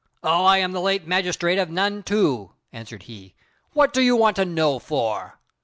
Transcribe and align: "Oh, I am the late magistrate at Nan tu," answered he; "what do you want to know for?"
"Oh, 0.23 0.45
I 0.45 0.57
am 0.57 0.71
the 0.71 0.81
late 0.81 1.05
magistrate 1.05 1.59
at 1.59 1.69
Nan 1.69 2.01
tu," 2.01 2.53
answered 2.73 3.03
he; 3.03 3.35
"what 3.73 3.93
do 3.93 4.01
you 4.01 4.15
want 4.15 4.35
to 4.37 4.45
know 4.45 4.79
for?" 4.79 5.37